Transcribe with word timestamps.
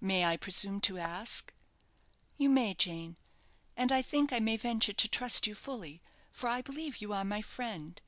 "May 0.00 0.24
I 0.24 0.38
presume 0.38 0.80
to 0.80 0.96
ask" 0.96 1.52
"You 2.38 2.48
may, 2.48 2.72
Jane; 2.72 3.18
and 3.76 3.92
I 3.92 4.00
think 4.00 4.32
I 4.32 4.38
may 4.40 4.56
venture 4.56 4.94
to 4.94 5.08
trust 5.08 5.46
you 5.46 5.54
fully, 5.54 6.00
for 6.32 6.48
I 6.48 6.62
believe 6.62 7.02
you 7.02 7.12
are 7.12 7.22
my 7.22 7.42
friend. 7.42 8.00